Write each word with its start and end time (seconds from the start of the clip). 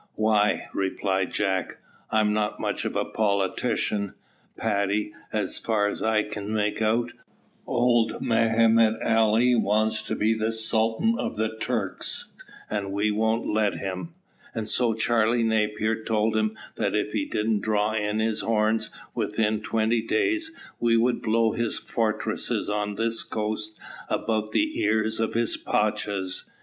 "Why," 0.15 0.67
replied 0.73 1.31
Jack, 1.31 1.77
"I'm 2.09 2.33
not 2.33 2.59
much 2.59 2.85
of 2.85 2.95
a 2.95 3.05
politician, 3.05 4.15
Paddy, 4.57 5.13
but 5.31 5.37
as 5.41 5.59
far 5.59 5.85
as 5.89 6.01
I 6.01 6.23
can 6.23 6.51
make 6.51 6.81
out, 6.81 7.11
old 7.67 8.19
Mehemet 8.19 8.99
Ali 9.05 9.53
wants 9.53 10.01
to 10.07 10.15
be 10.15 10.39
Sultan 10.49 11.17
of 11.19 11.35
the 11.37 11.55
Turks, 11.55 12.31
and 12.67 12.91
we 12.91 13.11
won't 13.11 13.45
let 13.45 13.75
him; 13.75 14.15
and 14.55 14.67
so 14.67 14.95
Charlie 14.95 15.43
Napier 15.43 16.03
told 16.03 16.35
him 16.35 16.55
that 16.77 16.95
if 16.95 17.11
he 17.13 17.25
didn't 17.25 17.59
draw 17.61 17.93
in 17.93 18.17
his 18.17 18.41
horns 18.41 18.89
within 19.13 19.61
twenty 19.61 20.01
days, 20.01 20.49
we 20.79 20.97
would 20.97 21.21
blow 21.21 21.51
his 21.51 21.77
fortresses 21.77 22.69
on 22.71 22.95
this 22.95 23.21
coast 23.21 23.77
about 24.09 24.51
the 24.51 24.79
ears 24.79 25.19
of 25.19 25.35
his 25.35 25.57
pachas. 25.57 26.45